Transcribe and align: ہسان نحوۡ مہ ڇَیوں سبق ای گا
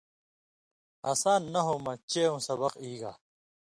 ہسان 1.07 1.41
نحوۡ 1.53 1.79
مہ 1.85 1.93
ڇَیوں 2.09 2.37
سبق 2.47 2.73
ای 2.83 2.93
گا 3.01 3.11